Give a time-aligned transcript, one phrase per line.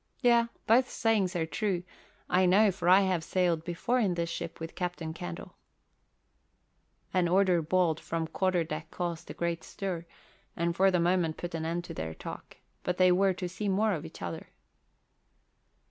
[0.23, 1.83] "Yea, both sayings are true.
[2.27, 5.53] I know, for I have sailed before in this ship with Captain Candle."
[7.13, 10.07] An order bawled from the quarter deck caused a great stir,
[10.55, 13.69] and for the moment put an end to their talk, but they were to see
[13.69, 14.47] more of each other.